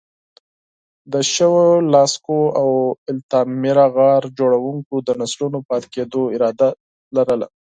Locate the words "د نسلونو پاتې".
5.07-5.87